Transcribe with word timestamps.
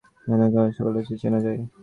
বিহারী 0.21 0.47
কহিল, 0.53 0.71
সকলকেই 0.77 1.05
কি 1.07 1.15
চেনা 1.21 1.39
যায়। 1.45 1.59